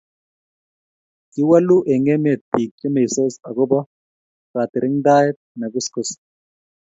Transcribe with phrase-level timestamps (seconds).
[1.31, 3.79] kiwolu eng' emet biik che meisot akobo
[4.51, 6.09] katiring'taet ne kuskus.